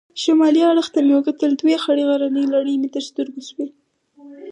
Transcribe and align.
شمالي 0.21 0.61
اړخ 0.71 0.87
ته 0.93 0.99
مې 1.05 1.13
وکتل، 1.17 1.51
دوې 1.61 1.75
خړې 1.83 2.03
غرنۍ 2.09 2.45
لړۍ 2.53 2.75
مې 2.81 2.89
تر 2.95 3.03
سترګو 3.09 3.41
شوې. 3.49 3.67